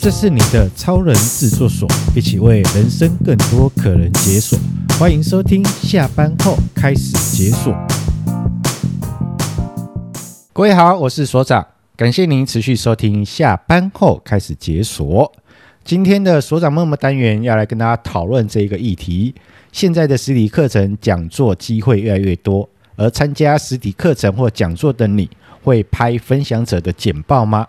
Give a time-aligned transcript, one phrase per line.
[0.00, 4.56] 这是你的超人制作所，一起为人生更多可能解锁。
[4.96, 7.74] 欢迎收听，下班后开始解锁。
[10.52, 11.66] 各位好，我是所长，
[11.96, 15.32] 感谢您持续收听下班后开始解锁。
[15.84, 19.34] 今天的所长梦梦单元要来跟大家讨论这个议题。
[19.72, 25.28] 现在的实体课程讲座机会越来越多，而参加实体课程或讲座的你
[25.64, 27.66] 会拍分享者的简报吗？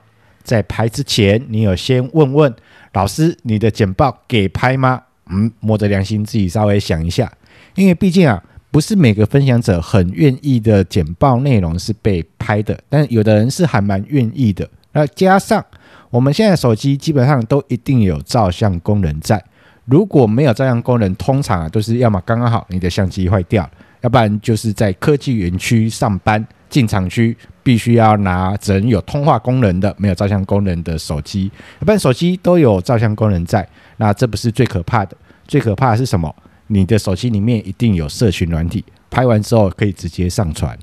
[0.50, 2.52] 在拍之前，你有先问问
[2.94, 5.00] 老师，你的简报给拍吗？
[5.30, 7.32] 嗯，摸着良心自己稍微想一下，
[7.76, 14.68] 因为毕竟啊，不是每个分享者很愿意的简报内容是被拍的，但有的人是还蛮愿意的。
[14.94, 15.64] 那加上
[16.10, 19.40] 我们现在手机基本上都一定有照相功能在，
[19.86, 23.70] 如果没有照相功能，通常啊都是要么刚刚好你的相机坏掉，
[24.02, 26.44] 要不然就是在科技园区上班。
[26.70, 27.36] 进厂区
[27.70, 31.52] 必须要拿只有通话功能的，没有照相功能的手机。
[31.80, 33.64] 一般手机都有照相功能在，
[33.98, 35.16] 那这不是最可怕的。
[35.48, 36.36] 最可怕的是什么？
[36.66, 40.76] 你的手机里面一定有社群软体，拍完之后可以直接上传。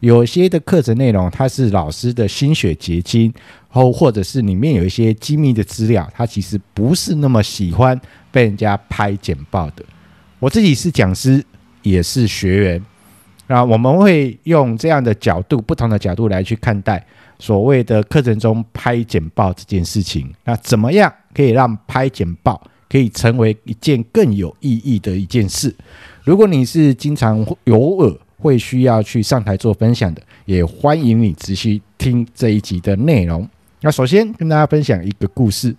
[0.00, 3.32] 有些的课程内容，它是老师的心血结晶，
[3.70, 7.98] 或或者是里面有一些机密的资料，他其实不是那么喜欢
[8.30, 9.82] 被人家拍简报的。
[10.38, 11.42] 我自己是讲师，
[11.80, 12.84] 也是学员。
[13.48, 17.04] 那我们会用这样的角度，不同的角度来去看待
[17.38, 20.32] 所谓的课程中拍简报这件事情。
[20.44, 25.74] 那怎么样可以让拍简报可以成为一件更有意义的一件事？
[26.24, 33.48] 如果你是经常偶尔会需要去上台做分享的，也欢迎你仔细听这一集的内容。
[33.80, 35.74] 那首先跟大家分享一个故事，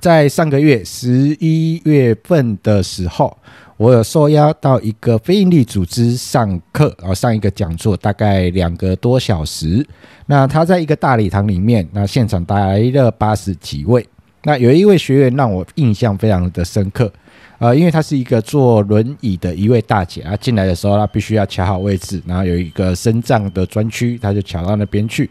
[0.00, 3.36] 在上个月十一月份的时候。
[3.76, 9.82] 我有受邀到一个非营利组织上课，然后上一个讲座，大概两个多小时。
[10.26, 14.06] 那他在一个大礼堂里面，那现场来了八十几位。
[14.42, 17.10] 那有一位学员让我印象非常的深刻，
[17.58, 25.30] 呃，因为他是一个坐轮椅的一位大姐啊，进来的时候她必须要卡好位置，然后有一个身障的专区，她就卡到那边去。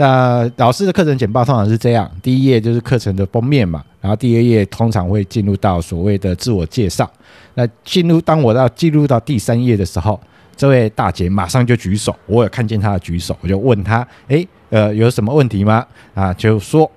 [0.00, 7.08] 那老师的课程简报通常是这样，第一页就是课程的封面嘛，然后第二页通常会进入到所谓的自我介绍。
[7.52, 10.18] 那进入当我要进入到第三页的时候，
[10.56, 15.86] 这位大姐马上就举手，我有看见她的举手，我就问她：诶，呃，有什么问题吗？
[16.14, 16.90] 啊，就说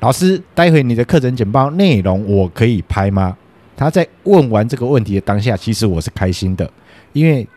[0.00, 3.34] 老师，待会你的课程简报内容我可以拍吗？
[3.74, 6.70] 她在问完这个问题的当下，其实我是开心的，
[7.14, 7.48] 因为。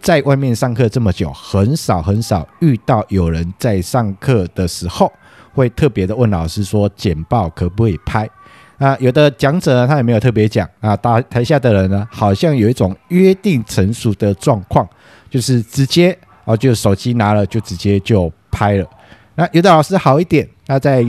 [0.00, 5.12] 在外面上课这么久，很少很少遇到有人在上课的时候
[5.52, 8.28] 会特别的问老师说，简报可不可以拍？
[8.78, 14.88] 啊，有的讲者呢，他也没有特别讲啊，大台下的人呢，好像有一种约定成熟的状况，
[15.28, 18.86] 就是直接哦，就手机拿了就直接就拍了。
[19.34, 21.04] 那有的老师好一点，他在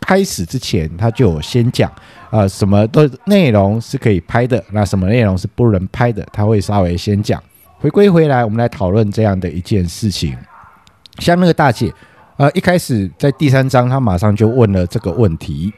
[0.00, 1.92] 开始之前他就先讲
[2.30, 7.42] 啊，什么的内容是可以拍的，那什么内容是不能拍的，他会稍微先讲。
[7.78, 10.34] 回归回来，我们来讨论这样的一件事情。
[11.18, 11.92] 像那个大姐，
[12.38, 15.72] 呃，一开始在第三章，她马上就问了这个问题，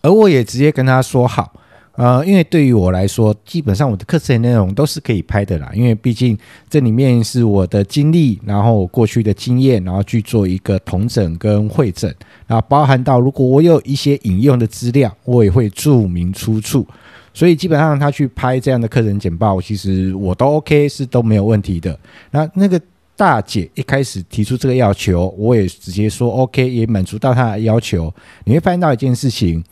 [0.00, 1.52] 而我也直接跟她说好，
[1.96, 12.14] 呃，因为对于我来说，基本上我的课程内容都是可以拍的啦，因为毕竟这里面是我的经历，然后我过去的经验，然后去做一个同整跟会诊，
[12.46, 16.86] 然后包含到如果我有一些引用的资料，我也会注明出处。
[17.32, 21.98] 所以基本上他去拍这样的课程简报，其实我都 OK，是都没有问题的。
[22.30, 22.80] 那那个
[23.16, 28.12] 大姐一开始提出这个要求，我也直接说 OK，也满足到她的要求。
[28.44, 29.62] 你会发现到一件事情，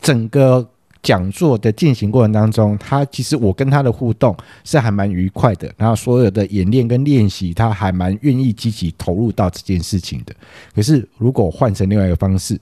[0.00, 0.66] 整个
[1.02, 5.72] 讲座的进行过程当中，他其实我跟他的互动是还蛮愉快的。
[5.76, 10.34] 然后所有的演练跟练习，他还蛮愿意积极投入到这件事情的。
[10.74, 12.58] 可是如果换成另外一个方式，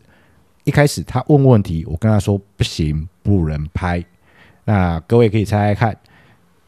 [0.64, 4.04] 一开始他问问题，我跟他说不行，不能拍。
[4.64, 5.96] 那各位可以猜猜看，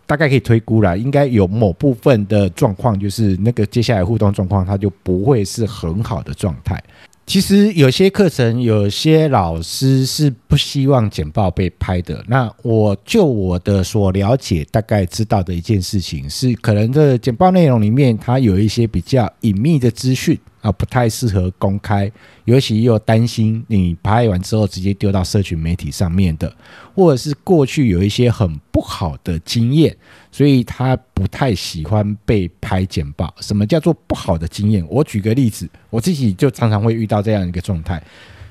[0.07, 6.83] 大概可以推估了，应该有某部分的状况，就是那个接下来互动状况，它就不会是很好的状态。
[7.27, 12.25] 其实有些课程，有些老师是不希望简报被拍的。
[12.29, 20.39] 那我就我的所了解，大概知道的一件事情是，可能这简报内容里面，它有一些比较隐秘的资讯。
[20.67, 22.11] 啊，不太适合公开，
[22.45, 26.53] 尤其又担心你拍完之后直接丢到社群媒体上面的，
[26.93, 29.97] 或者是过去有一些很不好的经验，
[30.33, 33.33] 所以他不太喜欢被拍简报。
[33.41, 34.85] 什么叫做不好的经验？
[34.91, 38.03] 我举个例子，我自己就常常会遇到这样一个状态，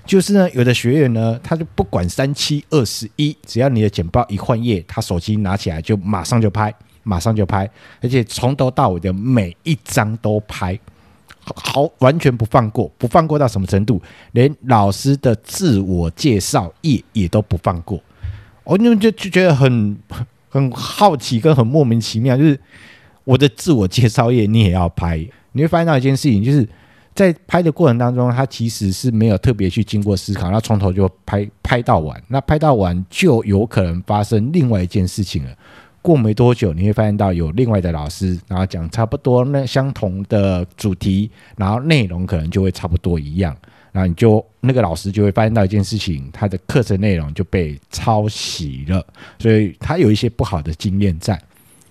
[0.06, 6.74] 就是呢，有的学员呢，他就不管三七二十一，只要你的简报一换页，他手机拿起来就马上就拍，
[7.04, 7.70] 马上就拍，
[8.02, 10.80] 而且从头到尾的每一张都拍。
[11.56, 14.02] 好完全不放过，不放过到什么程度？
[14.32, 18.02] 连老师的自我介绍页也都不放过。
[18.64, 19.98] 我就就就觉得很
[20.50, 22.60] 很好奇，跟很莫名其妙，就是
[23.24, 25.18] 我的自我介绍页你也要拍？
[25.52, 26.68] 你会发现到一件事情，就是
[27.14, 35.52] 在拍的过程当中，他其实是没有特别去经过思考，那从头就拍拍到完，那拍到完就有可能发生另外一件事情了。
[36.06, 43.58] 过没多久，你会发现到有另外的老师，然后讲差不多那相同的主题，然后内容可能就会差不多一样，
[43.92, 49.04] 然后你就那个老师就会发现到一件事情，他的课程内容就被抄袭了，
[49.40, 51.42] 所以他有一些不好的经验在。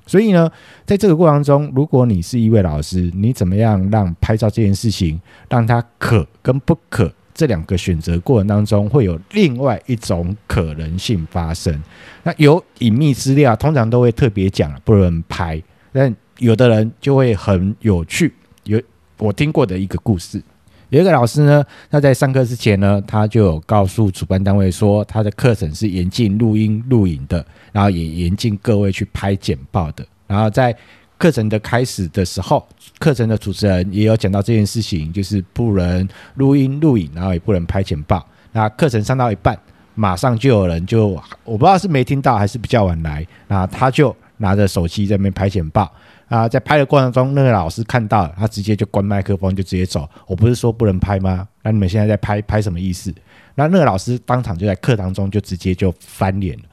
[0.06, 0.48] 所以呢，
[0.86, 7.12] 在这个过程中，如果你是一位老师，你怎么样让拍照这件事情，让它可跟不可？
[7.34, 11.82] 这两个选择过程当中，会有另外一种可能性发生。
[12.22, 15.60] 那有隐秘资料，通常都会特别讲不能拍。
[15.92, 18.32] 但有的人就会很有趣。
[18.62, 18.80] 有
[19.18, 20.42] 我听过的一个故事，
[20.90, 30.06] 有一个老师呢，他在上课之前呢，他就有告诉主办单位说，他的课程是严禁录音录影的，然后也严禁各位去拍简报的。
[30.26, 30.74] 然后在
[31.16, 32.66] 课程的开始的时候，
[32.98, 38.26] 课程的主持人也有讲到这件事情，就是不能录音录影，然后也不能拍简报。
[38.52, 39.58] 那课程上到一半，
[39.94, 41.08] 马上就有人就
[41.44, 45.90] 我不知道是没听到还是比较晚来，那他就拿着手机在那边拍简报
[46.28, 50.08] 啊，在拍的过程中，那个老师看到了，他直接就关麦克风就直接走。
[50.26, 51.46] 我不是说不能拍吗？
[51.62, 53.14] 那你们现在在拍拍什么意思？
[53.54, 56.64] 那那个老师当场就在课堂中就直接就翻脸了。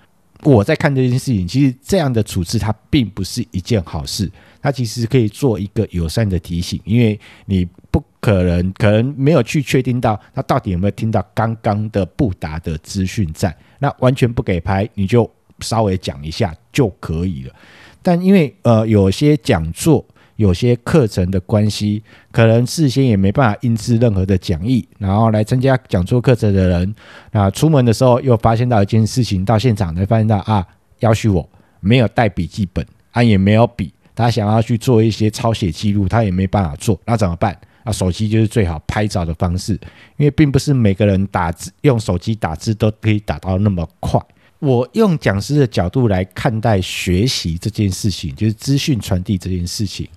[0.44, 15.30] 我在看这件事情，其实这样的处置它并不是一件好事，它其实可以做一个友善的提醒，因为你不可能可能没有去确定到他到底有没有听到刚刚的布达的资讯在，那完全不给拍，你就
[15.60, 17.54] 稍微讲一下就可以了。
[18.02, 20.06] 但因为呃有些讲座。
[20.42, 22.02] 有些课程的关系，
[22.32, 26.96] 可能事先也没办法印制任何的讲义，然后来参加讲座课程的人，
[27.32, 30.66] 啊，出门的时候又发现到一件事情，到现场才发现到啊，
[31.02, 31.50] 要求我
[31.80, 37.56] 没有带笔记本，啊也没有笔，他想要去做一些抄写记录，他也没办法做，那怎么办？
[37.84, 39.74] 啊，手机就是最好拍照的方式，
[40.18, 44.20] 因为并不是每个人打字用手机打字都可以打到那么快。
[44.62, 50.08] 我用讲师的角度来看待学习这件事情，就是资讯传递这件事情。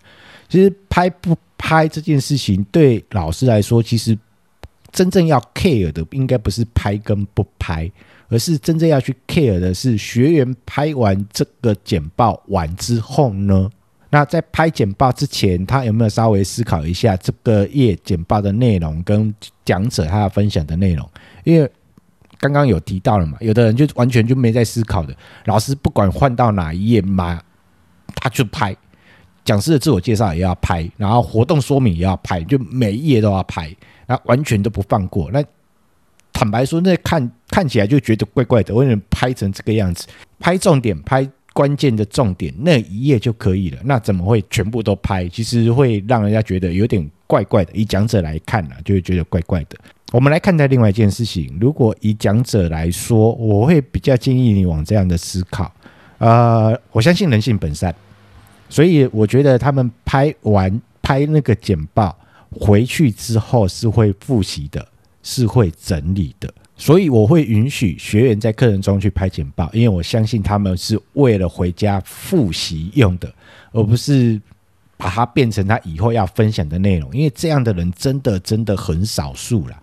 [0.50, 4.16] 其实拍不拍这件事情，对老师来说，其实
[4.92, 7.90] 真正要 care 的，应该不是拍跟不拍，
[8.28, 13.70] 而是真正要去 care 的是学员拍完这个简报完之后呢，
[14.10, 21.08] 那在拍简报之前，他有没有稍微思考一下这个页简报的内容跟讲者他要分享的内容？
[21.44, 21.68] 因为
[22.44, 27.40] 刚刚有提到了嘛，有的人就完全就没在思考的，老师不管换到哪一页嘛，
[28.16, 28.76] 他就拍。
[29.46, 33.74] 讲师的自我介绍也要拍，然后活动说明也要拍，就每一页都要拍，
[34.06, 35.30] 那完全都不放过。
[35.32, 35.42] 那
[36.32, 38.74] 坦白说，那看看起来就觉得怪怪的。
[38.74, 40.06] 为什么拍成这个样子？
[40.38, 43.78] 拍重点，拍关键的重点，那一页就可以了。
[43.84, 45.26] 那怎么会全部都拍？
[45.28, 47.72] 其实会让人家觉得有点怪怪的。
[47.72, 49.78] 以讲者来看呢、就会觉得怪怪的。
[50.14, 51.58] 我们来看待另外一件事情。
[51.60, 55.74] 如果以讲者来说，我会比较建议你往这样的思考。
[56.18, 57.92] 呃，我相信人性本善。
[58.68, 62.16] 所以我觉得他们拍完拍那个简报
[62.48, 64.86] 回去之后是会复习的，
[65.24, 66.48] 是会整理的。
[66.76, 73.34] 所以我会允许学员在课程中去拍简报，因为我相信他们是为了回家复习用的，
[73.72, 74.40] 而不是
[74.96, 77.14] 把它变成他以后要分享的内容。
[77.14, 79.76] 因为这样的人真的真的很少数了，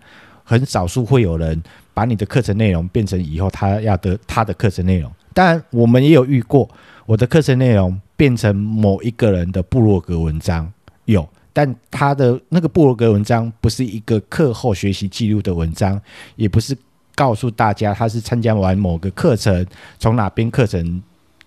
[0.44, 1.62] 很少数会有人
[1.94, 5.10] 把你的课程内容变成以后他要的他的课程内容。
[5.32, 6.68] 当然，我们也有遇过
[7.06, 8.00] 我的课程内容。
[8.14, 10.72] 变成某一个人的部落格文章
[11.06, 16.00] 有，但他的那个部落格文章不是一个课后学习记录的文章，
[16.36, 16.76] 也不是
[17.16, 19.66] 告诉大家他是参加完某个课程，
[19.98, 21.02] 从哪边课程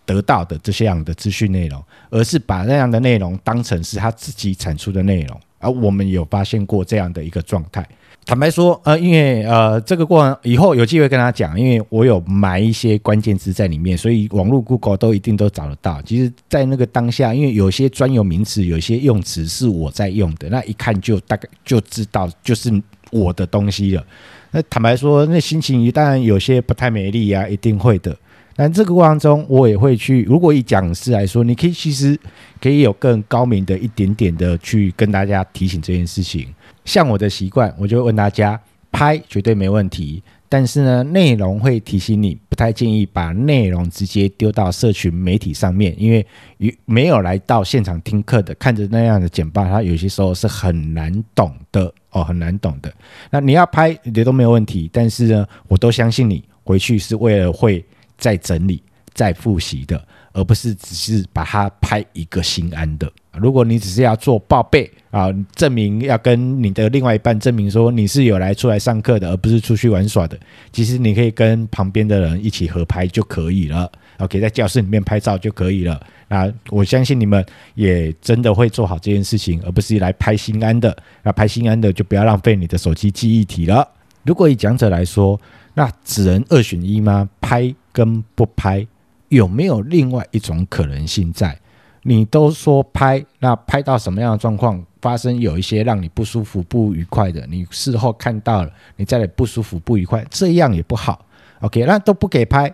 [0.06, 7.88] 得到的这些样的资讯内容，而是把那样的内容当成是他自己产出的内容，而我们有发现过这样的一个状态。
[8.28, 16.02] 坦白说，呃，因为呃，这个过程以后有机会跟他讲，因为我有埋一些关键字在里面，所以网络 Google 都一定都找得到。
[16.02, 22.72] 其实，在那个当下，因为有些专有名词，有些用词是我在用的，那一看就大概就知道就是
[23.12, 24.04] 我的东西了。
[24.50, 28.18] 那坦白说，那心情当然有些不太美丽呀，一定会的。
[28.56, 30.24] 但这个过程中，我也会去。
[30.24, 32.18] 如果以讲师来说，你可以其实
[32.62, 36.48] 可以有更高明的一点点的去跟大家提醒这件事情。
[36.86, 38.60] 像我的习惯，我就问大家：
[38.92, 46.26] 拍绝对没问题，但是呢，内容会提醒你，不太建议把内容直接丢到社群媒体上面，因为
[46.60, 52.94] 与没有来到现场听课的，看着那样的简报，它有些时候是很难懂的哦，很难懂的。
[53.30, 57.84] 那你要拍也都没有问题，但是呢，我都相信你回去是为了会
[58.18, 58.82] 再整理、
[59.14, 60.02] 再复习的，
[60.34, 63.12] 而不是只是把它拍一个心安的。
[63.38, 70.40] 如果你只是要做报备啊，证明要跟你的另外一半证明说你是有来出来上课的，而不是出去玩耍的，
[70.72, 73.92] 其实你可以跟旁边的人一起合拍就可以了。
[74.20, 76.02] OK，在教室里面拍照就可以了。
[76.30, 80.96] 那我相信你们也真的会做好这件事情，而不是来拍心安的。
[81.22, 83.86] 那拍心安的就不要浪费你的手机记忆体了。
[84.24, 85.38] 如果以讲者来说，
[85.74, 87.30] 那只能二选一吗？
[87.42, 88.86] 拍跟不拍，
[89.30, 91.58] 有没有另外一种可能性在？
[92.04, 95.40] 你都说拍，那拍到什么样的状况发生？
[95.40, 101.26] 有一些让你不舒服、不愉快的，你事后看到了，你再来不舒服、不愉快，这样也不好。
[101.62, 102.70] OK，那都不给拍，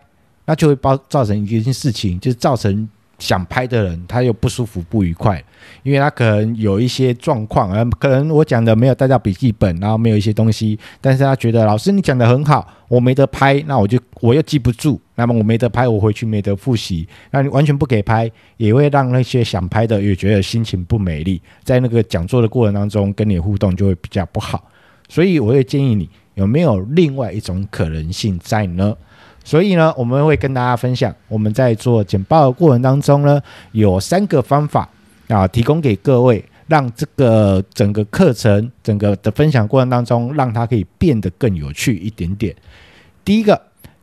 [0.45, 2.89] 那就会包造成一件事情，就是造成。
[3.21, 5.39] 想拍的人，他又不舒服、不愉快，
[5.83, 24.67] 因为他可能有一些状况，呃，可能我讲的没有带到笔记本，然后没有一些东西，但是他觉得老师你讲的很好，我没得拍，那我就我又记不住，那么我没得拍，我回去没得复习，那你完全不给拍，也会让那些想拍的也觉得心情不美丽，在那个讲座的过程当中跟你互动就会比较不好，
[25.07, 28.97] 所以我会建议你有没有另外一种可能性在呢？
[29.43, 33.39] 所以呢，我们会跟大家分享，我们在做简报的过程当中呢，
[33.73, 34.89] 有三个方法
[35.27, 42.55] 啊，提供给各位，让这个整个课程、整个的分享过程当中，让它可以变得更有趣一点点。
[43.25, 43.59] 第一个，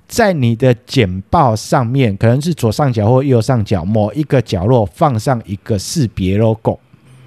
[0.09, 6.81] 在你的简报上面，可能是左上角或右上角某一个角落放上一个识别 logo，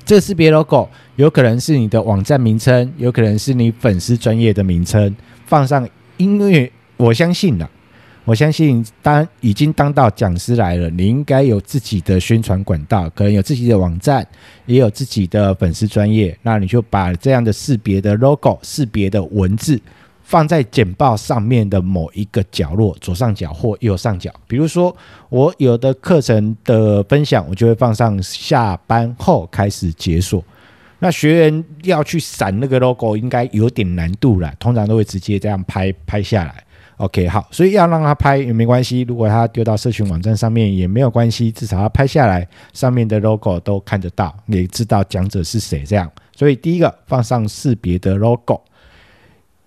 [0.03, 7.69] 这个识别 logo 有可能是你的网站名称，有可能是你粉丝专业的名称，放上，因为我相信了。
[8.23, 14.25] 我相信，当已经当到讲师来了，你应该有自己的宣传管道，可能有自己的网站，
[14.67, 16.37] 也有自己的粉丝专业。
[16.43, 19.81] 那你就把这样的识别的 logo、识别的文字
[20.31, 24.31] 放在简报上面的某一个角落，左上角或右上角。
[24.47, 24.95] 比如说，
[25.27, 30.41] 我有的课程的分享，我就会放上下班后开始解锁。
[30.99, 36.63] 那学员要去闪那个 logo，应该有点难度了，通常都会直接这样拍拍下来。
[36.95, 45.83] OK，好，所以要让他拍也没关系，如果他丢到社群网站上面也没有关系，至少他拍下来，上面的 logo 都看得到，也知道讲者是谁。
[45.83, 48.61] 这样，所以第一个放上识别的 logo，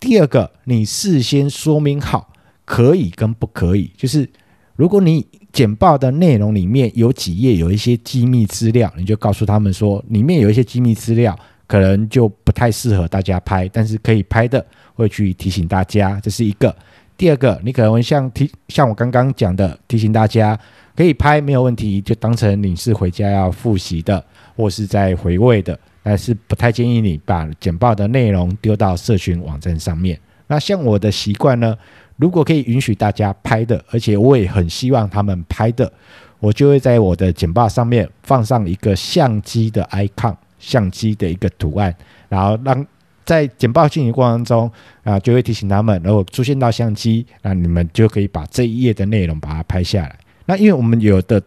[0.05, 2.31] 第二个你事先说明好
[2.67, 4.29] 可以跟不可以，就是
[4.77, 11.35] 如果你简报的内容里面有几页有一些机密资料，你就告诉他们说里面有一些机密资料，
[11.67, 16.75] 可能就不太适合大家拍，但是可以拍的会去提醒大家，这是一个。
[17.17, 20.59] 第二个，你可能会像提像我刚刚讲的，提醒大家
[20.95, 24.23] 可以拍没有问题，就当成你是回家要复习的，
[24.55, 30.17] 或是在回味的，但是不太建议你把简报的内容丢到社群网站上面。
[30.47, 31.77] 那像我的习惯呢，
[32.17, 35.93] 如果可以允许大家拍的，而且我也很希望他们拍的，
[36.39, 41.93] 我就会在我的简报上面放上一个相机的 icon，相机的一个图案，
[42.29, 42.87] 然后让。
[43.27, 44.71] 在简报进行过程中
[45.03, 50.15] 啊，就会提醒他们，如果出现到相机，那你们就可以把这一页的内容把它拍下来。
[50.45, 51.43] 那因为我们有的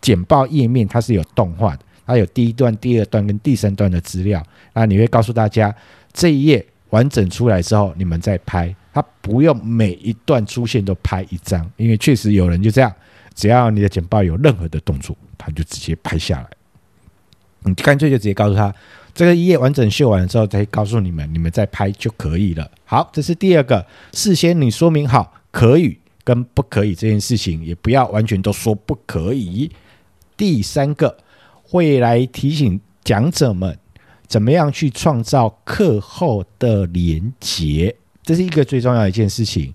[0.00, 4.44] 简报页面它是有动画的，它有第一段、第二段跟第三段的资料。
[4.72, 5.74] 那你会告诉大家，
[6.12, 12.92] 这一页完整出来之后，你们再拍，它不用每一段出现都拍一张，因为确实有人就这样，
[13.34, 16.48] 只要你的简报有任何的动作，他就直接拍下来。
[17.62, 18.74] 你干脆就直接告诉他。
[19.12, 22.70] 这个一页完整秀完了之后，再告诉你们，你们再拍就可以了。
[22.84, 29.70] 好，这是第二个，事先你说明好可以跟不可以这件事情，也不要完全都说不可以。
[30.36, 31.18] 第三个，
[31.70, 33.78] 会来提醒讲者们
[34.26, 39.72] 怎么样去创造课后的连结，这是一个最重要的一件事情，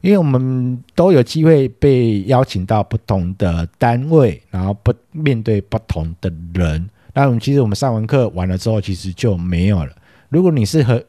[0.00, 6.88] 因为我们都有机会被邀请到不同的单位，然后不面对不同的人。
[7.14, 9.92] 那我们其实我们上完课完了之后，其实就没有了。
[10.28, 11.04] 如果你是很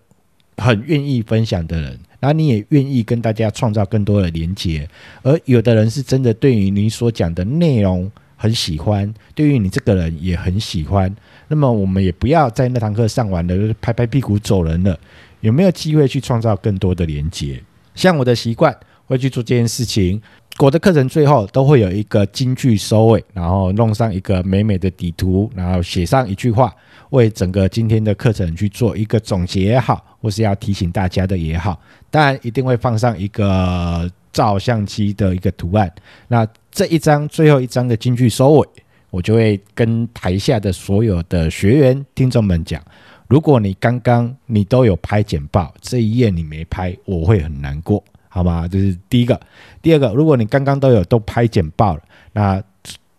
[0.57, 4.87] 很愿意分享的人，那你也愿意跟大家创造更多的连接，
[5.21, 11.13] 而有的人是真的对于你所讲的内容很喜欢，对于你这个人也很喜欢，
[11.49, 14.97] 那么我们也不要在那堂课上完了拍拍屁股走人了。
[15.41, 17.61] 有没有机会去创造更多的连接？
[17.93, 18.73] 像我的习惯
[19.05, 20.21] 会去做这件事情。
[20.59, 26.73] 我的课程最后都会有一个金句收尾，然后弄上一个美美的底图，然后写上一句话，
[27.11, 31.79] 为整个今天的课程去做一个总结也好，或是要提醒大家的也好，
[32.09, 35.91] 当然一定会放上一个照相机的一个图案。
[36.27, 38.67] 那这一张最后一张的金句收尾，
[39.09, 42.79] 我就会跟台下的所有的学员听众们讲：
[43.27, 48.03] 如果你刚刚你都有拍简报，这一页你没拍，我会很难过。
[48.29, 48.67] 好吗？
[48.67, 49.39] 这是第一个。
[49.81, 52.03] 第二个，如果你刚刚都有都拍简报了，
[52.33, 52.61] 那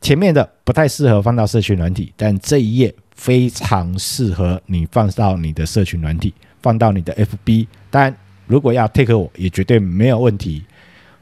[0.00, 6.32] 前面的不太适合放到社群软体，但这一页非常适合你放到你的社群软体，
[6.62, 7.66] 放到你的 FB。
[7.90, 10.62] 当然，如果要 take 我也绝对没有问题。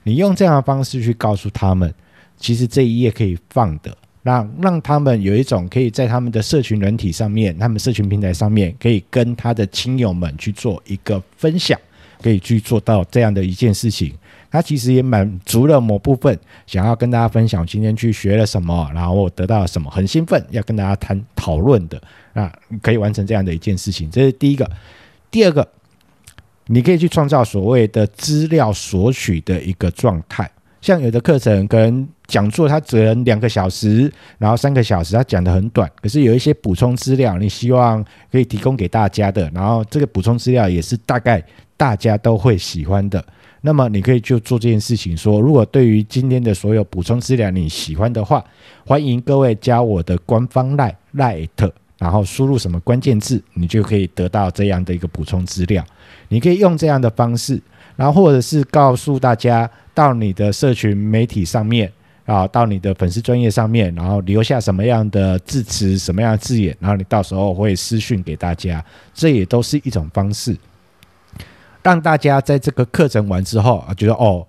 [0.07, 1.93] 你用这样的方式去告诉他们，
[2.39, 11.77] 其实这一页可以放的，让让他们有一种可以在他们的社群软体上面，他们社群平台上面，可以跟他的亲友们去做一个分享。
[12.23, 14.11] 可以去做到这样的一件事情，
[14.51, 16.37] 他其实也满足了某部分
[16.67, 24.69] 想要跟大家分享今天去学了什么，然后我得到了什么，很兴奋要跟大家谈讨论的，那可以完成这样的一件事情，这是第一个。
[25.31, 25.69] 第二个，
[26.67, 41.43] 你可以去创造所谓的资料索取的一个状态，像有的课程可能讲座它只能两个小时，然后三个小时它讲得很短，可是有一些补充资料，你希望可以提供给大家的，然后这个补充资料也是大概。
[41.79, 43.23] 大家都会喜欢的，
[43.61, 48.43] 那么你可以就做这件事情说，如果对于今天的所有补充资料你喜欢的话，
[48.87, 51.47] 欢迎各位加我的官方 LINE LINE，
[51.99, 55.85] 然后输入什么关键字，你就可以得到这样的一个补充资料。
[56.29, 57.61] 你可以用这样的方式，
[57.97, 61.91] 然后或者是告诉大家到你的社群媒体上面
[62.25, 68.85] 啊，到你的粉丝专业上面，然后留下什么样的字词、什么样的字眼，然后你到时候会私讯给大家，
[69.15, 70.57] 这也都是一种方式。
[71.83, 74.45] 让大家在这个课程完之后啊，觉得哦，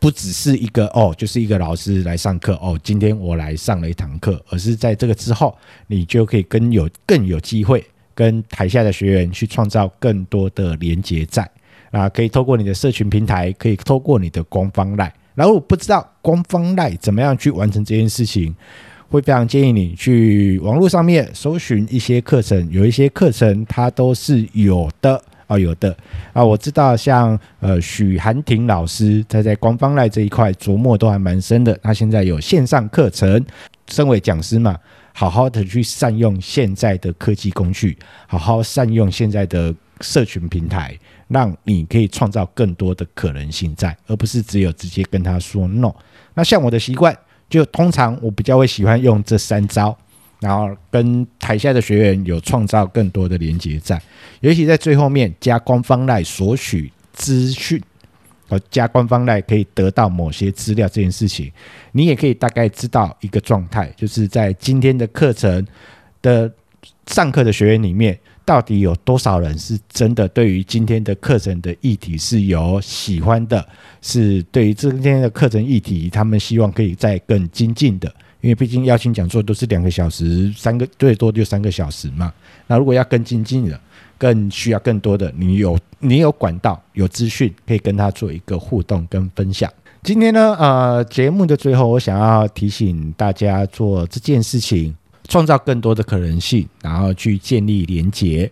[0.00, 2.76] 不只是一个哦，就是一个老师来上课哦。
[2.82, 5.54] 今天我来上了一堂课，而是在这个之后，
[5.88, 11.48] 你就可以跟有更有机会跟台下的学员去创造更多的连接在
[11.90, 12.08] 啊。
[12.08, 15.12] 可以透过你的社群平台，可以透过你的官方赖。
[15.34, 18.54] 然后我不知道官方赖怎么样去完成这件事情，
[19.10, 25.22] 会非常建议你去网络上面搜寻一些课程，有一些课程它都是有的。
[25.50, 25.94] 哦，有的
[26.32, 31.76] 啊，我知道像呃许寒婷老师，他在官方 LINE 这一块琢磨都还蛮深的。
[31.82, 33.44] 他现在有线上课程，
[33.88, 34.78] 身为讲师嘛，
[35.12, 45.92] 好好的去善用现在的科技工具，好好善用现在的社群平台，让你可以创造更多的可能性在，而不是只有直接跟他说 no。
[46.34, 47.12] 那像我的习惯，
[47.48, 49.98] 就通常我比较会喜欢用这三招。
[50.40, 54.00] 然后跟台下的学员有创造更多的连接在，
[54.40, 57.78] 尤其在最后面加官方 LINE 索取资讯，
[58.48, 61.52] 和加官方 LINE 可以得到某些资料这件事情，
[61.92, 65.66] 你也可以大概知道一个状态，就是在今天的课程
[66.22, 66.50] 的
[67.06, 73.68] 上课的学员里面，到底有多少人是真的对于今天的课程的议题是有喜欢的，
[74.00, 78.10] 是对于今天的课程议题，他们希望可以再更精进的。
[78.40, 82.32] 因为毕竟邀请讲座都是两个小时，三个最多就三个小时嘛。
[82.66, 83.78] 那如果要更精进的，
[84.16, 89.70] 更需要更多的，你有你有管道，有资讯可以跟他做一个互动跟分享。
[90.02, 94.94] 今天呢，呃，节目的最后，我想要提醒大家做这件事情，
[95.28, 98.50] 创造更多的可能性，然后去建立连结。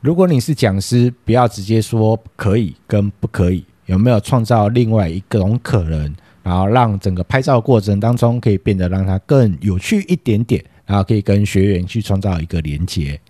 [0.00, 6.12] 如果你是讲师，不要直接说可以跟不可以，有没有创造另外一种可能？
[6.48, 13.20] 然后让整个拍照过程当中可以变得让它更有趣一点点，然后可以跟学员去创造一个连接。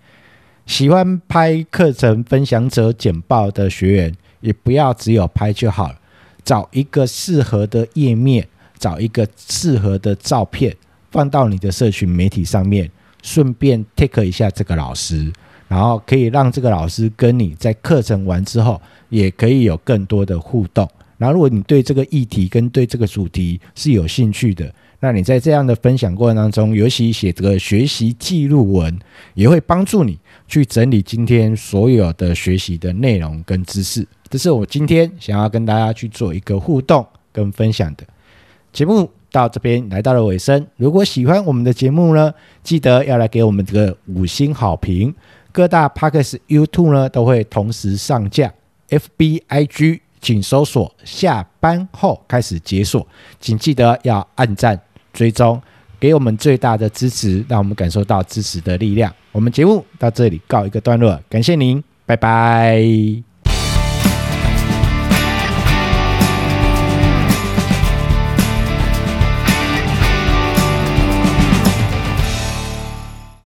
[0.65, 5.99] 喜欢拍课程分享者简报的学员，也不要只有拍就好了，
[6.45, 10.73] 找一个适合的页面，找一个适合的照片，
[11.11, 12.89] 放到你的社群媒体上面，
[13.21, 15.29] 顺便 take 一下这个老师，
[15.67, 20.89] 然后可以让这个老师跟你在课程完之后，也可以有更多的互动。
[21.19, 28.97] 然后，如果你对这个议题跟对这个主题是有兴趣的，那你在这样的分享过程当中，尤其写这个学习记录文，
[29.35, 34.07] 也会帮助你去整理今天所有的学习的内容跟知识。
[34.29, 38.03] 这是我今天想要跟大家去做一个互动跟分享的
[38.73, 39.07] 节目。
[39.31, 45.13] 到这边来到了尾声，如果喜欢我们的节目呢，记得要来给我们这个五星好评。
[45.51, 48.51] 各大 Podcast YouTube 呢都会同时上架
[48.89, 49.99] ，FBIG。
[50.21, 53.05] 请搜索下班后开始解锁，
[53.39, 54.79] 请记得要按赞
[55.13, 55.61] 追踪，
[55.99, 59.13] 给我们最大的支持，让我们感受到支持的力量。
[59.31, 63.28] 我们节目到这里告一个段落，感谢您，拜拜。